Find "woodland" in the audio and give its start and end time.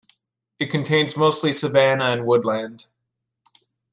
2.25-2.87